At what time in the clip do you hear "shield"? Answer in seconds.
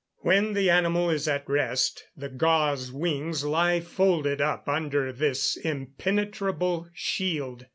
6.91-7.67